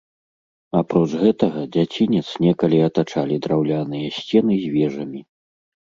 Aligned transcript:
Апроч 0.79 1.09
гэтага, 1.23 1.61
дзяцінец 1.77 2.25
некалі 2.47 2.77
атачалі 2.89 3.35
драўляныя 3.47 4.07
сцены 4.21 4.53
з 4.67 4.77
вежамі. 4.77 5.21